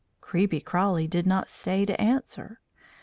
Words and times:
Creepy 0.19 0.59
Crawly 0.59 1.05
did 1.07 1.27
not 1.27 1.47
stay 1.47 1.85
to 1.85 2.01
answer. 2.01 2.59